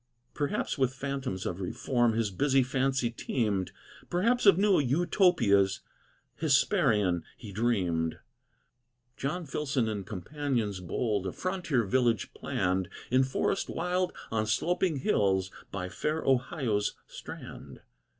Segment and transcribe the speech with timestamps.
[0.33, 3.71] Perhaps with phantoms of reform His busy fancy teemed,
[4.09, 5.81] Perhaps of new Utopias
[6.37, 8.17] Hesperian he dreamed.
[9.15, 15.51] John Filson and companions bold A frontier village planned, In forest wild, on sloping hills,
[15.69, 17.81] By fair Ohio's strand.